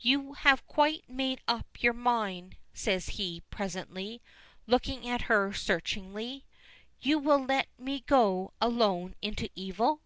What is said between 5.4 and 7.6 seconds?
searchingly. "You will